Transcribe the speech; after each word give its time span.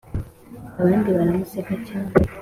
abandi 0.81 1.07
baramuseka 1.17 1.73
cyane 1.87 2.11